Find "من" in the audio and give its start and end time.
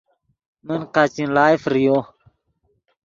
0.65-0.79